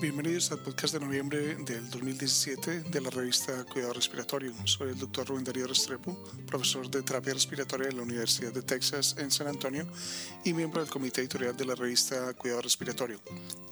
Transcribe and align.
Bienvenidos 0.00 0.50
al 0.50 0.60
podcast 0.60 0.94
de 0.94 1.00
noviembre 1.00 1.56
del 1.56 1.90
2017 1.90 2.84
de 2.84 3.00
la 3.02 3.10
revista 3.10 3.64
Cuidado 3.64 3.92
Respiratorio. 3.92 4.54
Soy 4.64 4.92
el 4.92 4.98
doctor 4.98 5.28
Rubén 5.28 5.44
Darío 5.44 5.66
Restrepo, 5.66 6.16
profesor 6.46 6.90
de 6.90 7.02
terapia 7.02 7.34
respiratoria 7.34 7.90
en 7.90 7.98
la 7.98 8.04
Universidad 8.04 8.50
de 8.50 8.62
Texas 8.62 9.16
en 9.18 9.30
San 9.30 9.46
Antonio 9.46 9.86
y 10.42 10.54
miembro 10.54 10.80
del 10.80 10.90
comité 10.90 11.20
editorial 11.20 11.54
de 11.54 11.66
la 11.66 11.74
revista 11.74 12.32
Cuidado 12.32 12.62
Respiratorio. 12.62 13.20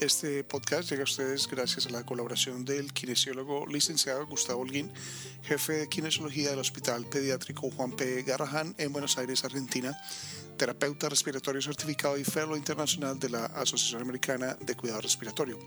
Este 0.00 0.44
podcast 0.44 0.90
llega 0.90 1.00
a 1.00 1.04
ustedes 1.04 1.48
gracias 1.48 1.86
a 1.86 1.90
la 1.90 2.04
colaboración 2.04 2.62
del 2.62 2.92
kinesiólogo 2.92 3.66
licenciado 3.66 4.26
Gustavo 4.26 4.60
Holguín, 4.60 4.92
jefe 5.44 5.72
de 5.72 5.88
kinesiología 5.88 6.50
del 6.50 6.58
Hospital 6.58 7.06
Pediátrico 7.06 7.70
Juan 7.70 7.92
P. 7.92 8.22
Garrahan 8.24 8.74
en 8.76 8.92
Buenos 8.92 9.16
Aires, 9.16 9.46
Argentina, 9.46 9.98
terapeuta 10.58 11.08
respiratorio 11.08 11.62
certificado 11.62 12.18
y 12.18 12.24
fellow 12.24 12.56
internacional 12.56 13.18
de 13.18 13.30
la 13.30 13.46
Asociación 13.46 14.02
Americana 14.02 14.56
de 14.60 14.74
Cuidado 14.74 15.00
Respiratorio. 15.00 15.58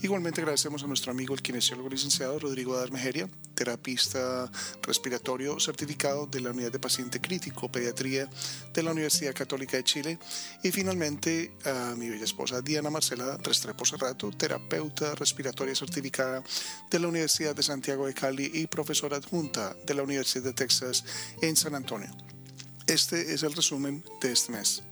Igualmente 0.00 0.40
agradecemos 0.40 0.82
a 0.82 0.86
nuestro 0.86 1.10
amigo 1.10 1.34
el 1.34 1.42
kinesiólogo 1.42 1.90
licenciado 1.90 2.38
Rodrigo 2.38 2.74
Adarmejeria, 2.74 3.28
terapista 3.54 4.50
respiratorio 4.82 5.58
certificado 5.58 6.26
de 6.26 6.40
la 6.40 6.50
Unidad 6.50 6.70
de 6.70 6.78
Paciente 6.78 7.20
Crítico 7.20 7.70
Pediatría 7.70 8.30
de 8.72 8.82
la 8.82 8.92
Universidad 8.92 9.34
Católica 9.34 9.76
de 9.76 9.84
Chile. 9.84 10.18
Y 10.62 10.70
finalmente 10.70 11.52
a 11.64 11.94
mi 11.96 12.08
bella 12.08 12.24
esposa 12.24 12.62
Diana 12.62 12.90
Marcela 12.90 13.36
Restrepo 13.42 13.84
Cerrato, 13.84 14.30
terapeuta 14.30 15.16
respiratoria 15.16 15.74
certificada 15.74 16.42
de 16.90 16.98
la 16.98 17.08
Universidad 17.08 17.56
de 17.56 17.62
Santiago 17.64 18.06
de 18.06 18.14
Cali 18.14 18.50
y 18.54 18.68
profesora 18.68 19.16
adjunta 19.16 19.74
de 19.84 19.94
la 19.94 20.04
Universidad 20.04 20.44
de 20.44 20.52
Texas 20.52 21.04
en 21.42 21.56
San 21.56 21.74
Antonio. 21.74 22.37
Este 22.88 23.34
es 23.34 23.42
el 23.42 23.52
resumen 23.52 24.02
de 24.22 24.32
este 24.32 24.50
mes. 24.50 24.82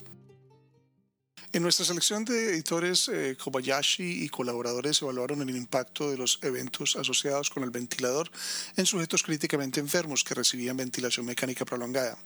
En 1.55 1.63
nuestra 1.63 1.87
selección 1.87 2.27
de 2.27 2.51
editores, 2.51 3.09
eh, 3.09 3.39
Kobayashi 3.43 4.23
y 4.23 4.29
colaboradores 4.29 5.01
evaluaron 5.01 5.41
el 5.41 5.57
impacto 5.57 6.11
de 6.11 6.19
los 6.19 6.39
eventos 6.43 6.97
asociados 6.97 7.49
con 7.49 7.63
el 7.63 7.71
ventilador 7.71 8.31
en 8.77 8.85
sujetos 8.85 9.23
críticamente 9.23 9.81
enfermos 9.81 10.25
que 10.25 10.35
recibían 10.35 10.77
ventilación 10.77 11.25
mecánica 11.25 11.65
prolongada. 11.65 12.19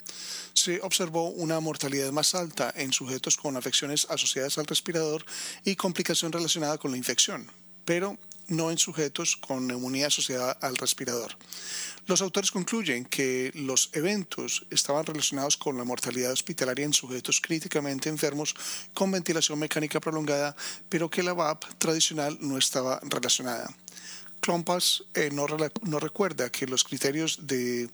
Se 0.55 0.81
observó 0.83 1.29
una 1.29 1.61
mortalidad 1.61 2.11
más 2.11 2.35
alta 2.35 2.75
en 2.75 2.93
sujetos 2.93 3.37
con 3.37 3.57
afecciones 3.57 4.09
asociadas 4.11 4.59
al 4.59 4.67
respirador 4.67 5.25
y 5.65 5.77
complicación 5.77 6.33
relacionada 6.33 6.79
con 6.79 6.91
la 6.91 6.97
infección, 6.97 7.47
pero 7.85 8.19
no 8.49 8.73
en 8.73 8.79
sujetos 8.79 9.37
con 9.37 9.69
neumonía 9.69 10.09
asociada 10.09 10.51
al 10.51 10.77
respirador. 10.77 11.37
Los 12.11 12.23
autores 12.23 12.51
concluyen 12.51 13.05
que 13.05 13.53
los 13.55 13.91
eventos 13.93 14.67
estaban 14.69 15.07
relacionados 15.07 15.57
con 15.57 15.79
la 15.79 15.85
mortalidad 15.85 16.33
hospitalaria 16.33 16.85
en 16.85 16.93
sujetos 16.93 17.41
críticamente 17.41 18.09
enfermos 18.09 18.57
con 18.95 19.13
ventilación 19.13 19.61
mecánica 19.61 20.01
prolongada, 20.01 20.57
pero 20.89 21.09
que 21.09 21.23
la 21.23 21.35
VAP 21.35 21.67
tradicional 21.79 22.37
no 22.41 22.59
estaba 22.59 22.99
relacionada. 23.05 23.73
Klompas 24.41 25.05
eh, 25.15 25.31
no, 25.33 25.47
no, 25.83 26.01
recuerda 26.01 26.51
que 26.51 26.67
los 26.67 26.83
criterios 26.83 27.47
de, 27.47 27.89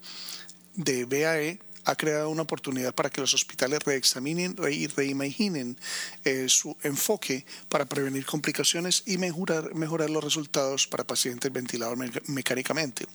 de 0.76 1.04
BAE 1.04 1.60
ha 1.86 1.94
creado 1.94 2.28
una 2.28 2.42
oportunidad 2.42 2.94
para 2.94 3.10
que 3.10 3.20
los 3.20 3.32
hospitales 3.32 3.78
reexaminen 3.84 4.56
y 4.70 4.88
reimaginen 4.88 5.78
eh, 6.24 6.46
su 6.48 6.76
enfoque 6.82 7.46
para 7.68 7.84
prevenir 7.84 8.26
complicaciones 8.26 9.04
y 9.06 9.18
mejorar, 9.18 9.72
mejorar 9.74 10.10
los 10.10 10.22
resultados 10.22 10.86
para 10.88 11.04
pacientes 11.04 11.52
ventilados 11.52 11.96
mecánicamente. 12.26 13.06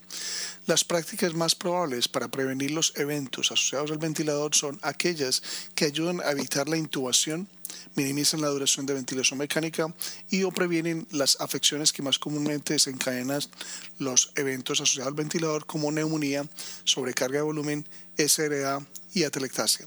Las 0.66 0.84
prácticas 0.84 1.34
más 1.34 1.54
probables 1.54 2.08
para 2.08 2.28
prevenir 2.28 2.70
los 2.70 2.94
eventos 2.96 3.52
asociados 3.52 3.90
al 3.90 3.98
ventilador 3.98 4.54
son 4.54 4.78
aquellas 4.82 5.42
que 5.74 5.84
ayudan 5.84 6.20
a 6.20 6.30
evitar 6.30 6.66
la 6.68 6.78
intubación, 6.78 7.46
minimizan 7.94 8.40
la 8.40 8.48
duración 8.48 8.86
de 8.86 8.94
ventilación 8.94 9.38
mecánica 9.38 9.92
y 10.30 10.42
o 10.42 10.50
previenen 10.50 11.06
las 11.10 11.40
afecciones 11.40 11.92
que 11.92 12.02
más 12.02 12.18
comúnmente 12.18 12.74
desencadenan 12.74 13.42
los 13.98 14.32
eventos 14.36 14.80
asociados 14.80 15.08
al 15.08 15.14
ventilador 15.14 15.66
como 15.66 15.90
neumonía, 15.90 16.46
sobrecarga 16.84 17.38
de 17.38 17.42
volumen, 17.42 17.86
SRA 18.16 18.84
y 19.14 19.24
atelectasia. 19.24 19.86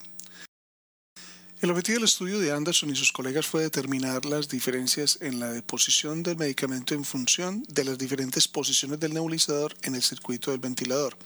El 1.62 1.72
objetivo 1.72 1.96
del 1.96 2.04
estudio 2.04 2.38
de 2.38 2.52
Anderson 2.52 2.90
y 2.90 2.96
sus 2.96 3.12
colegas 3.12 3.48
fue 3.48 3.64
determinar 3.64 4.26
las 4.26 4.50
diferencias 4.50 5.18
en 5.22 5.40
la 5.40 5.52
deposición 5.52 6.22
del 6.22 6.36
medicamento 6.36 6.94
en 6.94 7.06
función 7.06 7.64
de 7.70 7.86
las 7.86 7.98
diferentes 7.98 8.48
posiciones 8.48 9.00
del 9.00 9.14
nebulizador 9.14 9.76
en 9.82 9.96
el 9.96 10.04
circuito 10.04 10.52
del 10.52 10.60
ventilador, 10.60 11.18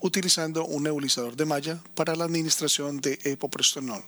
utilizando 0.00 0.64
un 0.66 0.82
nebulizador 0.82 1.36
de 1.36 1.46
malla 1.46 1.82
para 1.94 2.16
la 2.16 2.24
administración 2.24 3.00
de 3.00 3.18
epoprostenol. 3.22 4.04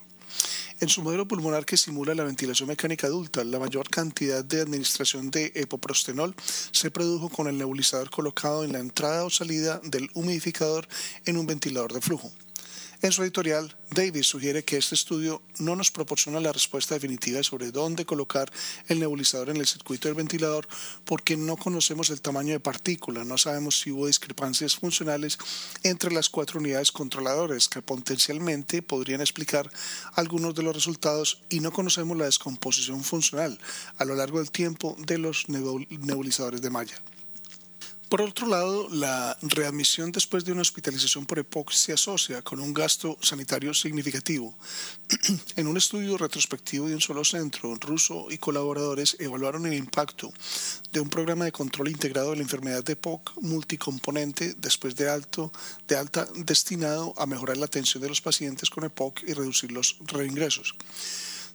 En 0.81 0.89
su 0.89 1.03
modelo 1.03 1.27
pulmonar 1.27 1.65
que 1.65 1.77
simula 1.77 2.15
la 2.15 2.25
ventilación 2.25 2.69
mecánica 2.69 3.07
adulta, 3.07 3.45
la 3.45 3.59
mayor 3.59 3.89
cantidad 3.89 4.45
de 4.45 4.61
administración 4.61 5.31
de 5.31 5.53
epoprostenol 5.55 6.35
se 6.71 6.91
produjo 6.91 7.29
con 7.29 7.49
el 7.49 7.59
nebulizador 7.59 8.11
colocado 8.11 8.65
en 8.65 8.73
la 8.73 8.79
entrada 8.79 9.25
o 9.25 9.31
salida 9.31 9.81
del 9.85 10.11
humidificador 10.15 10.89
en 11.27 11.37
un 11.37 11.47
ventilador 11.47 11.93
de 11.93 12.01
flujo. 12.01 12.33
En 13.03 13.13
su 13.13 13.23
editorial, 13.23 13.75
Davis 13.93 14.27
sugiere 14.27 14.63
que 14.63 14.77
este 14.77 14.95
estudio 14.95 15.41
no 15.59 15.75
nos 15.75 15.91
proporciona 15.91 16.39
la 16.39 16.53
respuesta 16.53 16.95
definitiva 16.95 17.43
sobre 17.43 17.73
dónde 17.73 18.05
colocar 18.05 18.53
el 18.89 19.01
nebulizador 19.01 19.49
en 19.49 19.57
el 19.57 19.67
circuito 19.67 20.07
del 20.07 20.17
ventilador 20.17 20.69
porque 21.07 21.35
no 21.35 21.57
conocemos 21.57 22.11
el 22.11 22.21
tamaño 22.21 22.53
de 22.53 22.61
partícula, 22.61 23.25
no 23.25 23.39
sabemos 23.39 23.81
si 23.81 23.91
hubo 23.91 24.07
discrepancias 24.07 24.77
funcionales 24.77 25.39
entre 25.83 26.13
las 26.13 26.29
cuatro 26.29 26.61
unidades 26.61 26.93
controladoras 26.93 27.71
que 27.71 27.81
potencialmente 27.81 28.83
podrían 28.83 29.23
explicar 29.23 29.71
algunos 30.13 30.55
de 30.55 30.63
los 30.63 30.75
resultados 30.75 31.41
y 31.49 31.61
no 31.61 31.73
conocemos 31.73 32.19
la 32.19 32.27
descomposición 32.27 33.03
funcional 33.03 33.59
a 33.97 34.05
lo 34.05 34.15
largo 34.15 34.41
del 34.41 34.51
tiempo 34.51 34.95
de 34.99 35.17
los 35.17 35.49
nebulizadores 35.49 36.61
de 36.61 36.69
malla. 36.69 37.01
Por 38.11 38.23
otro 38.23 38.49
lado, 38.49 38.89
la 38.91 39.39
readmisión 39.41 40.11
después 40.11 40.45
de 40.45 40.51
una 40.51 40.63
hospitalización 40.63 41.27
por 41.27 41.39
EPOC 41.39 41.71
se 41.71 41.93
asocia 41.93 42.43
con 42.43 42.59
un 42.59 42.75
gasto 42.75 43.17
sanitario 43.23 43.73
significativo. 43.73 44.53
en 45.55 45.69
un 45.69 45.77
estudio 45.77 46.19
retrospectivo 46.19 46.89
de 46.89 46.95
un 46.95 47.01
solo 47.01 47.25
centro, 47.25 47.73
ruso 47.77 48.27
y 48.29 48.39
colaboradores 48.39 49.17
evaluaron 49.21 49.65
el 49.67 49.75
impacto 49.75 50.33
de 50.91 50.99
un 50.99 51.09
programa 51.09 51.45
de 51.45 51.53
control 51.53 51.89
integrado 51.89 52.31
de 52.31 52.39
la 52.39 52.43
enfermedad 52.43 52.83
de 52.83 52.95
EPOC 52.95 53.43
multicomponente 53.43 54.55
después 54.59 54.97
de, 54.97 55.09
alto, 55.09 55.53
de 55.87 55.95
alta 55.95 56.27
destinado 56.35 57.15
a 57.17 57.27
mejorar 57.27 57.59
la 57.59 57.67
atención 57.67 58.03
de 58.03 58.09
los 58.09 58.21
pacientes 58.21 58.71
con 58.71 58.83
EPOC 58.83 59.23
y 59.29 59.35
reducir 59.35 59.71
los 59.71 59.99
reingresos 60.07 60.75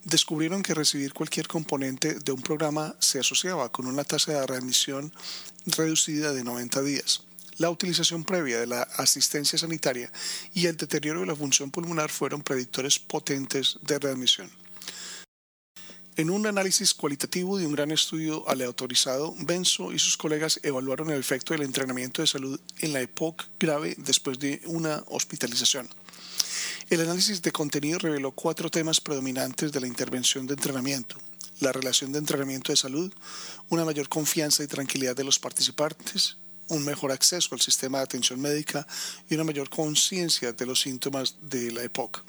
descubrieron 0.05 0.63
que 0.63 0.73
recibir 0.73 1.13
cualquier 1.13 1.47
componente 1.47 2.13
de 2.13 2.31
un 2.31 2.41
programa 2.41 2.95
se 2.99 3.19
asociaba 3.19 3.71
con 3.71 3.87
una 3.87 4.03
tasa 4.03 4.33
de 4.33 4.47
readmisión 4.47 5.11
reducida 5.65 6.31
de 6.31 6.43
90 6.43 6.81
días. 6.83 7.23
La 7.57 7.69
utilización 7.69 8.23
previa 8.23 8.59
de 8.59 8.67
la 8.67 8.83
asistencia 8.83 9.57
sanitaria 9.57 10.11
y 10.53 10.67
el 10.67 10.77
deterioro 10.77 11.21
de 11.21 11.25
la 11.25 11.35
función 11.35 11.71
pulmonar 11.71 12.11
fueron 12.11 12.43
predictores 12.43 12.99
potentes 12.99 13.79
de 13.81 13.97
readmisión. 13.97 14.49
En 16.17 16.29
un 16.29 16.47
análisis 16.47 16.93
cualitativo 16.93 17.57
de 17.57 17.65
un 17.65 17.73
gran 17.73 17.91
estudio 17.91 18.47
aleatorizado, 18.47 19.33
Benzo 19.39 19.91
y 19.91 19.99
sus 19.99 20.15
colegas 20.15 20.59
evaluaron 20.63 21.09
el 21.09 21.19
efecto 21.19 21.53
del 21.53 21.63
entrenamiento 21.63 22.21
de 22.21 22.27
salud 22.27 22.59
en 22.79 22.93
la 22.93 23.01
EPOC 23.01 23.43
grave 23.59 23.95
después 23.97 24.39
de 24.39 24.61
una 24.65 25.03
hospitalización. 25.07 25.89
El 26.87 27.01
análisis 27.01 27.41
de 27.41 27.51
contenido 27.51 27.97
reveló 27.97 28.31
cuatro 28.31 28.69
temas 28.69 29.01
predominantes 29.01 29.71
de 29.71 29.79
la 29.79 29.87
intervención 29.87 30.45
de 30.45 30.53
entrenamiento. 30.53 31.19
La 31.59 31.71
relación 31.71 32.11
de 32.11 32.19
entrenamiento 32.19 32.71
de 32.71 32.77
salud, 32.77 33.11
una 33.69 33.83
mayor 33.83 34.07
confianza 34.07 34.63
y 34.63 34.67
tranquilidad 34.67 35.15
de 35.15 35.23
los 35.23 35.39
participantes, 35.39 36.37
un 36.67 36.85
mejor 36.85 37.11
acceso 37.11 37.55
al 37.55 37.61
sistema 37.61 37.97
de 37.97 38.03
atención 38.03 38.39
médica 38.39 38.85
y 39.27 39.33
una 39.33 39.43
mayor 39.43 39.67
conciencia 39.67 40.53
de 40.53 40.65
los 40.67 40.81
síntomas 40.81 41.37
de 41.41 41.71
la 41.71 41.81
EPOC. 41.81 42.23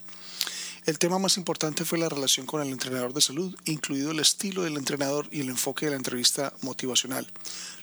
El 0.87 1.01
tema 1.01 1.19
más 1.19 1.37
importante 1.37 1.85
fue 1.85 1.99
la 1.99 2.09
relación 2.09 2.47
con 2.47 2.63
el 2.63 2.69
entrenador 2.69 3.13
de 3.13 3.21
salud, 3.21 3.53
incluido 3.65 4.13
el 4.13 4.21
estilo 4.21 4.63
del 4.63 4.77
entrenador 4.77 5.27
y 5.33 5.41
el 5.41 5.49
enfoque 5.49 5.87
de 5.87 5.91
la 5.91 5.97
entrevista 5.97 6.55
motivacional. 6.63 7.27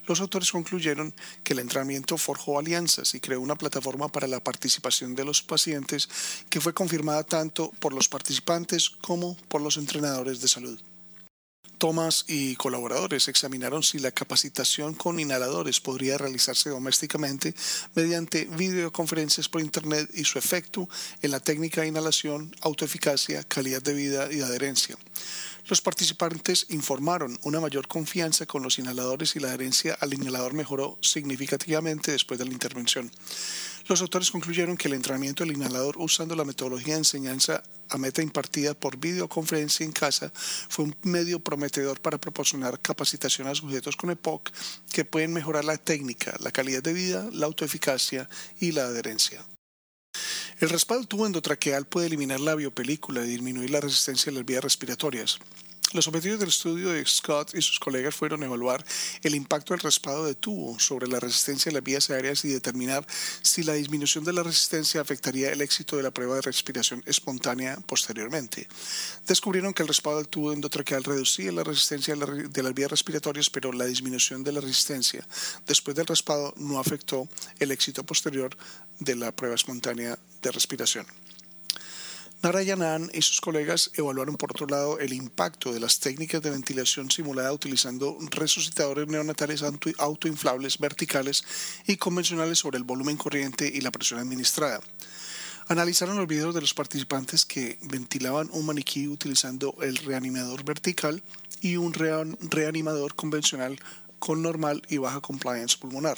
Los 0.08 0.22
autores 0.22 0.54
concluyeron 0.54 1.14
que 1.44 1.52
el 1.52 1.60
entrenamiento 1.60 2.18
forjó 2.18 2.58
alianzas 2.58 3.14
y 3.14 3.20
creó 3.20 3.42
una 3.42 3.58
plataforma 3.58 4.08
para 4.08 4.28
la 4.28 4.40
participación 4.40 5.16
de 5.16 5.26
los 5.26 5.44
pacientes 5.44 6.08
que 6.50 6.62
fue 6.62 6.74
confirmada 6.74 7.26
tanto 7.26 7.72
por 7.82 7.92
los 7.92 8.08
participantes 8.08 8.90
como 8.90 9.36
por 9.50 9.62
los 9.62 9.76
entrenadores 9.76 10.40
de 10.40 10.48
salud. 10.48 10.80
Thomas 11.84 12.24
y 12.30 12.56
colaboradores 12.56 13.28
examinaron 13.28 13.84
si 13.84 14.00
la 14.00 14.12
capacitación 14.12 14.94
con 14.94 15.20
inhaladores 15.20 15.82
podría 15.82 16.18
realizarse 16.18 16.70
domésticamente 16.70 17.54
mediante 17.94 18.46
videoconferencias 18.46 19.50
por 19.50 19.60
Internet 19.60 20.10
y 20.14 20.24
su 20.24 20.40
efecto 20.40 20.88
en 21.22 21.32
la 21.32 21.42
técnica 21.42 21.82
de 21.82 21.90
inhalación, 21.90 22.56
autoeficacia, 22.62 23.44
calidad 23.44 23.82
de 23.82 23.96
vida 23.96 24.32
y 24.32 24.40
adherencia. 24.40 24.98
Los 25.68 25.82
participantes 25.82 26.68
informaron 26.70 27.38
una 27.44 27.60
mayor 27.60 27.90
confianza 27.90 28.46
con 28.46 28.64
los 28.64 28.80
inhaladores 28.80 29.36
y 29.36 29.42
la 29.42 29.50
adherencia 29.50 29.98
al 30.00 30.14
inhalador 30.14 30.54
mejoró 30.54 30.98
significativamente 31.02 32.14
después 32.14 32.40
de 32.40 32.46
la 32.46 32.54
intervención. 32.54 33.12
Los 33.88 34.02
autores 34.02 34.32
concluyeron 34.32 34.78
que 34.78 34.88
el 34.88 34.94
entrenamiento 34.94 35.44
del 35.44 35.56
inhalador 35.56 35.98
usando 35.98 36.36
la 36.36 36.46
metodología 36.46 36.94
de 36.94 37.00
enseñanza 37.00 37.64
a 37.90 37.98
meta 37.98 38.22
impartida 38.22 38.74
por 38.74 38.98
videoconferencia 38.98 39.86
en 39.86 39.92
casa 39.92 40.32
fue 40.34 40.86
un 40.86 40.96
medio 41.04 41.42
prometedor 41.42 42.00
para 42.00 42.18
proporcionar 42.18 42.80
capacitación 42.80 43.48
a 43.48 43.56
sujetos 43.56 43.98
con 43.98 44.10
EPOC 44.10 44.52
que 44.92 45.04
pueden 45.04 45.34
mejorar 45.34 45.66
la 45.66 45.78
técnica, 45.78 46.34
la 46.40 46.52
calidad 46.52 46.82
de 46.82 46.94
vida, 46.94 47.28
la 47.34 47.46
autoeficacia 47.46 48.30
y 48.60 48.72
la 48.72 48.86
adherencia. 48.86 49.44
El 50.60 50.70
respaldo 50.70 51.06
tubo 51.06 51.26
endotraqueal 51.26 51.86
puede 51.86 52.08
eliminar 52.08 52.40
la 52.40 52.56
biopelícula 52.56 53.26
y 53.26 53.28
disminuir 53.28 53.70
la 53.70 53.82
resistencia 53.82 54.32
de 54.32 54.38
las 54.38 54.46
vías 54.46 54.64
respiratorias. 54.64 55.40
Los 55.94 56.08
objetivos 56.08 56.40
del 56.40 56.50
estudio 56.50 56.90
de 56.90 57.06
Scott 57.06 57.54
y 57.54 57.62
sus 57.62 57.78
colegas 57.78 58.16
fueron 58.16 58.42
evaluar 58.42 58.84
el 59.22 59.36
impacto 59.36 59.76
del 59.76 59.82
raspado 59.82 60.26
de 60.26 60.34
tubo 60.34 60.80
sobre 60.80 61.08
la 61.08 61.20
resistencia 61.20 61.70
de 61.70 61.76
las 61.76 61.84
vías 61.84 62.10
aéreas 62.10 62.44
y 62.46 62.48
determinar 62.48 63.06
si 63.44 63.62
la 63.62 63.74
disminución 63.74 64.24
de 64.24 64.34
la 64.34 64.42
resistencia 64.42 65.02
afectaría 65.02 65.52
el 65.52 65.62
éxito 65.62 65.96
de 65.96 66.02
la 66.02 66.10
prueba 66.10 66.34
de 66.34 66.42
respiración 66.42 67.04
espontánea 67.06 67.78
posteriormente. 67.86 68.68
Descubrieron 69.28 69.72
que 69.72 69.84
el 69.84 69.88
raspado 69.88 70.18
del 70.18 70.30
tubo 70.30 70.52
endotraqueal 70.52 71.04
reducía 71.04 71.52
la 71.52 71.64
resistencia 71.64 72.16
de 72.16 72.64
las 72.64 72.74
vías 72.74 72.90
respiratorias, 72.90 73.52
pero 73.52 73.72
la 73.72 73.86
disminución 73.86 74.44
de 74.44 74.52
la 74.52 74.62
resistencia 74.62 75.24
después 75.68 75.96
del 75.96 76.08
raspado 76.08 76.56
no 76.58 76.80
afectó 76.80 77.30
el 77.60 77.70
éxito 77.70 78.04
posterior 78.04 78.58
de 78.98 79.16
la 79.16 79.32
prueba 79.32 79.54
espontánea 79.54 80.18
de 80.42 80.52
respiración. 80.52 81.06
Narayanan 82.44 83.10
y 83.14 83.22
sus 83.22 83.40
colegas 83.40 83.90
evaluaron 83.94 84.36
por 84.36 84.52
otro 84.52 84.68
lado 84.68 85.00
el 85.00 85.14
impacto 85.14 85.72
de 85.72 85.80
las 85.80 86.02
técnicas 86.02 86.42
de 86.42 86.50
ventilación 86.50 87.10
simulada 87.10 87.54
utilizando 87.54 88.18
resucitadores 88.32 89.08
neonatales 89.08 89.64
autoinflables 89.98 90.78
verticales 90.78 91.46
y 91.88 91.96
convencionales 91.96 92.60
sobre 92.60 92.78
el 92.78 92.84
volumen 92.84 93.16
corriente 93.16 93.72
y 93.74 93.80
la 93.80 93.92
presión 93.92 94.20
administrada. 94.20 94.82
Analizaron 95.70 96.18
los 96.18 96.28
videos 96.28 96.54
de 96.54 96.60
los 96.60 96.74
participantes 96.74 97.46
que 97.46 97.80
ventilaban 97.84 98.50
un 98.52 98.66
maniquí 98.66 99.08
utilizando 99.08 99.78
el 99.82 99.96
reanimador 99.96 100.66
vertical 100.66 101.24
y 101.62 101.78
un 101.78 101.94
reanimador 101.94 103.16
convencional 103.16 103.80
con 104.20 104.42
normal 104.42 104.82
y 104.90 104.98
baja 104.98 105.22
compliance 105.22 105.78
pulmonar. 105.78 106.18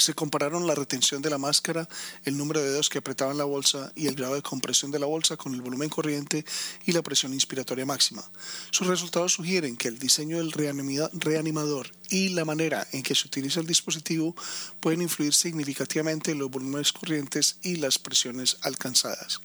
Se 0.00 0.14
compararon 0.14 0.66
la 0.66 0.74
retención 0.74 1.20
de 1.20 1.28
la 1.28 1.36
máscara, 1.36 1.86
el 2.24 2.38
número 2.38 2.60
de 2.60 2.70
dedos 2.70 2.88
que 2.88 2.96
apretaban 2.96 3.36
la 3.36 3.44
bolsa 3.44 3.92
y 3.94 4.06
el 4.06 4.14
grado 4.14 4.34
de 4.34 4.40
compresión 4.40 4.90
de 4.90 4.98
la 4.98 5.04
bolsa 5.04 5.36
con 5.36 5.54
el 5.54 5.60
volumen 5.60 5.90
corriente 5.90 6.42
y 6.86 6.92
la 6.92 7.02
presión 7.02 7.34
inspiratoria 7.34 7.84
máxima. 7.84 8.24
Sus 8.70 8.86
resultados 8.86 9.34
sugieren 9.34 9.76
que 9.76 9.88
el 9.88 9.98
diseño 9.98 10.38
del 10.38 10.52
reanimador 10.52 11.90
y 12.08 12.30
la 12.30 12.46
manera 12.46 12.86
en 12.92 13.02
que 13.02 13.14
se 13.14 13.28
utiliza 13.28 13.60
el 13.60 13.66
dispositivo 13.66 14.34
pueden 14.80 15.02
influir 15.02 15.34
significativamente 15.34 16.30
en 16.30 16.38
los 16.38 16.50
volúmenes 16.50 16.94
corrientes 16.94 17.58
y 17.62 17.76
las 17.76 17.98
presiones 17.98 18.56
alcanzadas. 18.62 19.42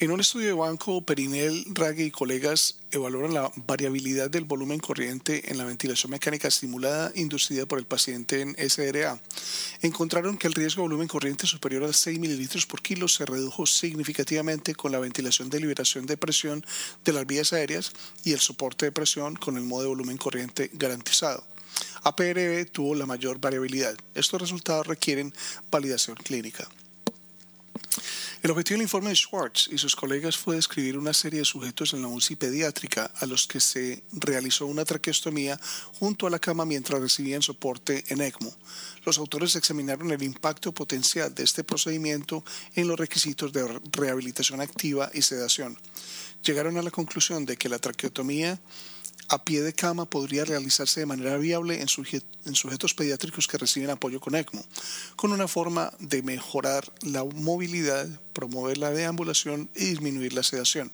En 0.00 0.12
un 0.12 0.20
estudio 0.20 0.46
de 0.46 0.52
banco, 0.52 1.02
Perinel, 1.02 1.64
Ragge 1.70 2.04
y 2.04 2.12
colegas 2.12 2.76
evaluaron 2.92 3.34
la 3.34 3.50
variabilidad 3.66 4.30
del 4.30 4.44
volumen 4.44 4.78
corriente 4.78 5.50
en 5.50 5.58
la 5.58 5.64
ventilación 5.64 6.12
mecánica 6.12 6.46
estimulada 6.46 7.10
inducida 7.16 7.66
por 7.66 7.80
el 7.80 7.84
paciente 7.84 8.40
en 8.42 8.54
SRA. 8.70 9.20
Encontraron 9.82 10.38
que 10.38 10.46
el 10.46 10.54
riesgo 10.54 10.82
de 10.82 10.88
volumen 10.88 11.08
corriente 11.08 11.48
superior 11.48 11.82
a 11.82 11.92
6 11.92 12.16
mililitros 12.20 12.64
por 12.64 12.80
kilo 12.80 13.08
se 13.08 13.26
redujo 13.26 13.66
significativamente 13.66 14.72
con 14.76 14.92
la 14.92 15.00
ventilación 15.00 15.50
de 15.50 15.58
liberación 15.58 16.06
de 16.06 16.16
presión 16.16 16.64
de 17.04 17.12
las 17.12 17.26
vías 17.26 17.52
aéreas 17.52 17.90
y 18.22 18.34
el 18.34 18.38
soporte 18.38 18.86
de 18.86 18.92
presión 18.92 19.34
con 19.34 19.56
el 19.56 19.64
modo 19.64 19.82
de 19.82 19.88
volumen 19.88 20.16
corriente 20.16 20.70
garantizado. 20.74 21.44
APRB 22.04 22.70
tuvo 22.70 22.94
la 22.94 23.06
mayor 23.06 23.40
variabilidad. 23.40 23.96
Estos 24.14 24.40
resultados 24.40 24.86
requieren 24.86 25.34
validación 25.72 26.14
clínica. 26.14 26.68
El 28.40 28.52
objetivo 28.52 28.76
del 28.76 28.82
informe 28.82 29.08
de 29.08 29.16
Schwartz 29.16 29.68
y 29.72 29.78
sus 29.78 29.96
colegas 29.96 30.36
fue 30.36 30.54
describir 30.54 30.96
una 30.96 31.12
serie 31.12 31.40
de 31.40 31.44
sujetos 31.44 31.92
en 31.92 32.02
la 32.02 32.08
UCI 32.08 32.36
pediátrica 32.36 33.10
a 33.18 33.26
los 33.26 33.48
que 33.48 33.58
se 33.58 34.04
realizó 34.12 34.66
una 34.66 34.84
traqueostomía 34.84 35.58
junto 35.98 36.24
a 36.24 36.30
la 36.30 36.38
cama 36.38 36.64
mientras 36.64 37.00
recibían 37.00 37.42
soporte 37.42 38.04
en 38.06 38.20
ECMO. 38.20 38.54
Los 39.04 39.18
autores 39.18 39.56
examinaron 39.56 40.12
el 40.12 40.22
impacto 40.22 40.72
potencial 40.72 41.34
de 41.34 41.42
este 41.42 41.64
procedimiento 41.64 42.44
en 42.76 42.86
los 42.86 42.96
requisitos 42.96 43.52
de 43.52 43.80
rehabilitación 43.90 44.60
activa 44.60 45.10
y 45.12 45.22
sedación. 45.22 45.76
Llegaron 46.44 46.78
a 46.78 46.82
la 46.82 46.92
conclusión 46.92 47.44
de 47.44 47.56
que 47.56 47.68
la 47.68 47.80
traqueotomía 47.80 48.60
a 49.28 49.44
pie 49.44 49.62
de 49.62 49.72
cama 49.72 50.06
podría 50.06 50.44
realizarse 50.44 51.00
de 51.00 51.06
manera 51.06 51.36
viable 51.36 51.80
en, 51.80 51.88
sujetos 51.88 52.94
pediátricos 52.94 53.46
que 53.46 53.58
reciben 53.58 53.90
apoyo 53.90 54.20
con 54.20 54.34
ECMO, 54.34 54.64
con 55.16 55.32
una 55.32 55.48
forma 55.48 55.92
de 55.98 56.22
mejorar 56.22 56.90
la 57.02 57.24
movilidad, 57.24 58.08
promover 58.32 58.78
la 58.78 58.90
deambulación 58.90 59.68
y 59.74 59.86
disminuir 59.86 60.32
la 60.32 60.42
sedación. 60.42 60.90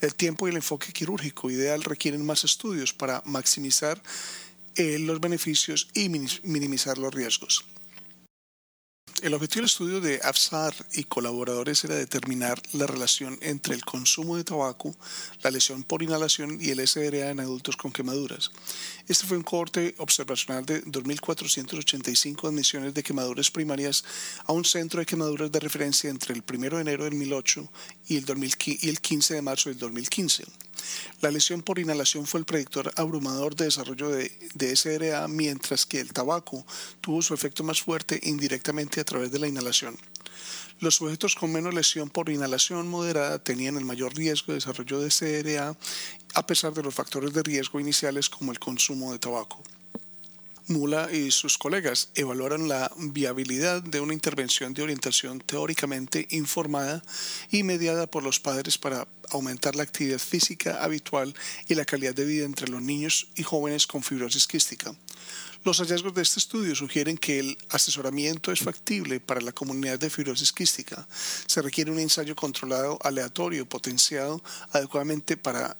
El 0.00 0.14
tiempo 0.14 0.46
y 0.46 0.50
el 0.50 0.56
enfoque 0.56 0.92
quirúrgico 0.92 1.50
ideal 1.50 1.82
requieren 1.84 2.24
más 2.24 2.44
estudios 2.44 2.94
para 2.94 3.22
maximizar 3.26 4.00
eh, 4.76 4.98
los 4.98 5.20
beneficios 5.20 5.88
y 5.94 6.08
minimizar 6.08 6.98
los 6.98 7.14
riesgos. 7.14 7.64
El 9.22 9.32
objetivo 9.32 9.60
del 9.60 9.70
estudio 9.70 10.00
de 10.02 10.20
Afsar 10.22 10.74
y 10.92 11.04
colaboradores 11.04 11.82
era 11.84 11.94
determinar 11.94 12.60
la 12.74 12.86
relación 12.86 13.38
entre 13.40 13.74
el 13.74 13.82
consumo 13.82 14.36
de 14.36 14.44
tabaco, 14.44 14.94
la 15.42 15.50
lesión 15.50 15.84
por 15.84 16.02
inhalación 16.02 16.58
y 16.60 16.68
el 16.68 16.86
SRA 16.86 17.30
en 17.30 17.40
adultos 17.40 17.78
con 17.78 17.92
quemaduras. 17.92 18.50
Este 19.08 19.26
fue 19.26 19.38
un 19.38 19.42
corte 19.42 19.94
observacional 19.96 20.66
de 20.66 20.84
2.485 20.84 22.46
admisiones 22.46 22.92
de 22.92 23.02
quemaduras 23.02 23.50
primarias 23.50 24.04
a 24.44 24.52
un 24.52 24.66
centro 24.66 25.00
de 25.00 25.06
quemaduras 25.06 25.50
de 25.50 25.60
referencia 25.60 26.10
entre 26.10 26.34
el 26.34 26.42
1 26.46 26.76
de 26.76 26.80
enero 26.82 27.04
del 27.04 27.14
2008 27.14 27.72
y 28.08 28.18
el 28.88 29.00
15 29.00 29.34
de 29.34 29.42
marzo 29.42 29.70
del 29.70 29.78
2015. 29.78 30.44
La 31.20 31.30
lesión 31.30 31.62
por 31.62 31.78
inhalación 31.78 32.26
fue 32.26 32.40
el 32.40 32.46
predictor 32.46 32.92
abrumador 32.96 33.56
de 33.56 33.66
desarrollo 33.66 34.08
de, 34.10 34.76
SRA, 34.76 35.26
mientras 35.28 35.86
que 35.86 36.00
el 36.00 36.12
tabaco 36.12 36.64
tuvo 37.00 37.22
su 37.22 37.34
efecto 37.34 37.64
más 37.64 37.82
fuerte 37.82 38.20
indirectamente 38.22 39.00
a 39.00 39.04
través 39.04 39.30
de 39.30 39.38
la 39.38 39.48
inhalación. 39.48 39.96
Los 40.80 40.96
sujetos 40.96 41.34
con 41.34 41.52
menos 41.52 41.72
lesión 41.72 42.10
por 42.10 42.28
inhalación 42.28 42.88
moderada 42.88 43.38
tenían 43.42 43.76
el 43.76 43.84
mayor 43.84 44.14
riesgo 44.14 44.52
de 44.52 44.58
desarrollo 44.58 45.00
de 45.00 45.10
SRA 45.10 45.76
a 46.34 46.46
pesar 46.46 46.74
de 46.74 46.82
los 46.82 46.94
factores 46.94 47.32
de 47.32 47.42
riesgo 47.42 47.80
iniciales 47.80 48.28
como 48.28 48.52
el 48.52 48.58
consumo 48.58 49.12
de 49.12 49.18
tabaco. 49.18 49.62
Mula 50.68 51.12
y 51.12 51.30
sus 51.30 51.58
colegas 51.58 52.08
evaluaron 52.16 52.66
la 52.66 52.90
viabilidad 52.96 53.82
de 53.82 54.00
una 54.00 54.14
intervención 54.14 54.74
de 54.74 54.82
orientación 54.82 55.40
teóricamente 55.40 56.26
informada 56.30 57.04
y 57.52 57.62
mediada 57.62 58.08
por 58.08 58.24
los 58.24 58.40
padres 58.40 58.76
para 58.76 59.06
aumentar 59.30 59.76
la 59.76 59.84
actividad 59.84 60.18
física 60.18 60.82
habitual 60.82 61.34
y 61.68 61.76
la 61.76 61.84
calidad 61.84 62.14
de 62.14 62.24
vida 62.24 62.44
entre 62.44 62.68
los 62.68 62.82
niños 62.82 63.28
y 63.36 63.44
jóvenes 63.44 63.86
con 63.86 64.02
fibrosis 64.02 64.48
quística. 64.48 64.92
Los 65.62 65.78
hallazgos 65.78 66.14
de 66.14 66.22
este 66.22 66.40
estudio 66.40 66.74
sugieren 66.74 67.16
que 67.16 67.38
el 67.38 67.58
asesoramiento 67.70 68.50
es 68.50 68.58
factible 68.58 69.20
para 69.20 69.40
la 69.40 69.52
comunidad 69.52 70.00
de 70.00 70.10
fibrosis 70.10 70.52
quística. 70.52 71.06
Se 71.46 71.62
requiere 71.62 71.92
un 71.92 72.00
ensayo 72.00 72.34
controlado 72.34 72.98
aleatorio 73.02 73.68
potenciado 73.68 74.42
adecuadamente 74.72 75.36
para 75.36 75.76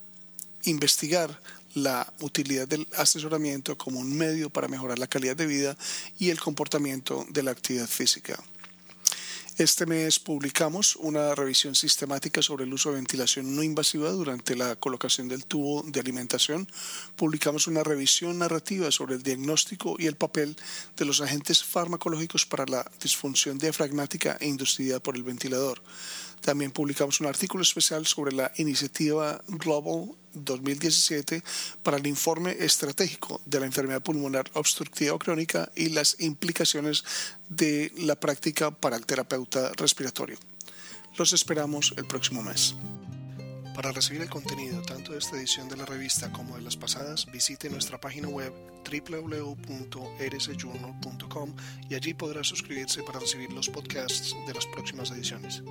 investigar 0.63 1.41
la 1.77 2.11
utilidad 2.21 2.67
del 2.67 2.89
asesoramiento 2.97 3.77
como 3.77 4.01
un 4.01 4.17
medio 4.17 4.49
para 4.49 4.67
mejorar 4.67 4.99
la 4.99 5.07
calidad 5.07 5.37
de 5.37 5.47
vida 5.47 5.77
y 6.19 6.31
el 6.31 6.41
comportamiento 6.41 7.27
de 7.29 7.43
la 7.43 7.51
actividad 7.51 7.87
física. 7.87 8.43
Este 9.59 9.87
mes 9.87 10.19
publicamos 10.19 10.97
una 10.97 11.35
revisión 11.35 11.75
sistemática 11.75 12.43
sobre 12.43 12.65
el 12.65 12.73
uso 12.75 12.91
de 12.91 12.97
ventilación 12.97 13.57
no 13.57 13.63
invasiva 13.63 14.11
durante 14.11 14.55
la 14.55 14.77
colocación 14.77 15.29
del 15.29 15.47
tubo 15.47 15.83
de 15.83 16.01
alimentación. 16.01 16.69
Publicamos 17.15 17.67
una 17.67 17.83
revisión 17.83 18.39
narrativa 18.39 18.91
sobre 18.91 19.15
el 19.15 19.23
diagnóstico 19.23 19.97
y 19.99 20.07
el 20.07 20.17
papel 20.17 20.57
de 20.97 21.05
los 21.07 21.23
agentes 21.23 21.65
farmacológicos 21.65 22.45
para 22.45 22.67
la 22.67 22.91
disfunción 23.03 23.59
diafragmática 23.59 24.37
e 24.41 24.47
inducida 24.47 25.01
por 25.01 25.17
el 25.17 25.23
ventilador. 25.23 25.81
También 26.47 26.71
publicamos 26.71 27.21
un 27.21 27.27
artículo 27.27 27.63
especial 27.63 28.07
sobre 28.07 28.31
la 28.31 28.53
iniciativa 28.55 29.43
Global 29.49 30.15
2017 30.33 31.43
para 31.83 31.97
el 31.97 32.07
informe 32.07 32.53
estratégico 32.61 33.41
de 33.45 33.59
la 33.59 33.67
enfermedad 33.67 34.01
pulmonar 34.01 34.49
obstructiva 34.53 35.19
crónica 35.19 35.73
y 35.75 35.89
las 35.89 36.21
implicaciones 36.21 37.03
de 37.49 37.91
la 37.97 38.15
práctica 38.15 38.71
para 38.71 38.97
el 38.97 39.05
terapeuta 39.05 39.73
respiratorio. 39.77 40.39
Los 41.17 41.33
esperamos 41.33 41.93
el 41.97 42.07
próximo 42.07 42.45
mes. 42.45 42.77
Para 43.75 43.91
recibir 43.91 44.23
el 44.23 44.31
contenido 44.31 44.83
tanto 44.83 45.11
de 45.13 45.19
esta 45.19 45.37
edición 45.37 45.69
de 45.69 45.79
la 45.79 45.85
revista 45.85 46.31
como 46.31 46.55
de 46.55 46.63
las 46.63 46.77
pasadas, 46.77 47.27
visite 47.27 47.69
nuestra 47.69 48.01
página 48.01 48.29
web 48.29 48.53
www.rsjournal.com 48.89 51.57
y 51.91 51.97
allí 51.97 52.15
podrá 52.15 52.45
suscribirse 52.45 53.03
para 53.03 53.19
recibir 53.19 53.53
los 53.53 53.69
podcasts 53.69 54.37
de 54.47 54.55
las 54.55 54.65
próximas 54.67 55.11
ediciones. 55.11 55.65